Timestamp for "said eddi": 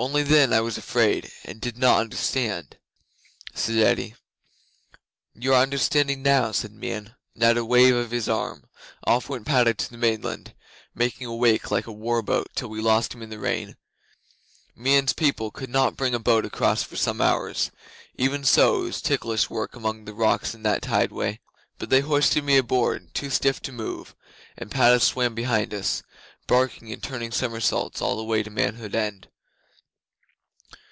3.52-4.14